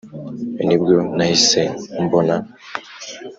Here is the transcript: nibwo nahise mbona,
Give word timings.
nibwo 0.65 0.93
nahise 1.15 1.61
mbona, 2.03 2.35